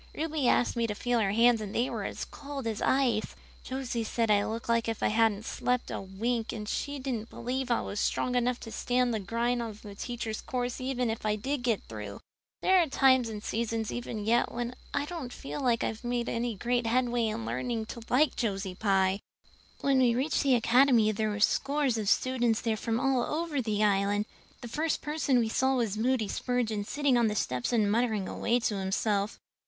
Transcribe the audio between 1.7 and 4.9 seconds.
they were as cold as ice. Josie said I looked as